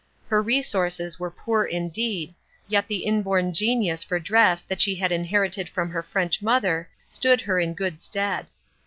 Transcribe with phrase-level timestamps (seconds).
[0.29, 2.33] Her resources were poor indeed,
[2.67, 7.59] yet the inborn genius for dress that she inherited from her French mother stood her
[7.59, 8.47] in good stead.